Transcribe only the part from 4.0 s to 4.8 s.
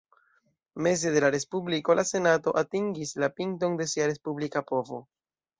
respublika